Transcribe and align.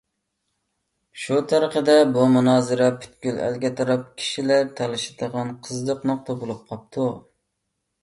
شۇ 1.23 1.37
تەرىقىدە 1.51 1.97
بۇ 2.15 2.23
مۇنازىرە 2.37 2.89
پۈتكۈل 3.05 3.39
ئەلگە 3.45 3.73
تاراپ 3.83 4.11
كىشىلەر 4.25 4.67
تالىشىدىغان 4.83 5.57
قىزىق 5.71 6.05
نۇقتا 6.13 6.41
بولۇپ 6.45 6.69
قاپتۇ. 6.75 7.11